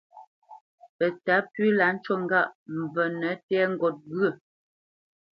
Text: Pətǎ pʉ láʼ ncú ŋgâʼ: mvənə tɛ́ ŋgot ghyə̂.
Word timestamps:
Pətǎ 0.97 1.35
pʉ 1.51 1.61
láʼ 1.79 1.91
ncú 1.95 2.13
ŋgâʼ: 2.23 2.49
mvənə 2.79 3.29
tɛ́ 3.47 3.63
ŋgot 3.71 3.95
ghyə̂. 4.13 4.31